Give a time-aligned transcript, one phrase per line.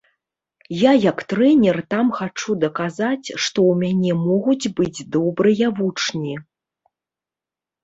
[0.77, 6.33] Я як трэнер там хачу даказаць, што ў мяне могуць быць добрыя вучні.